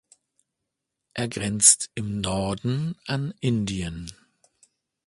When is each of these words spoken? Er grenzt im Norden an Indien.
Er 1.13 1.27
grenzt 1.27 1.91
im 1.93 2.21
Norden 2.21 2.95
an 3.05 3.35
Indien. 3.39 4.11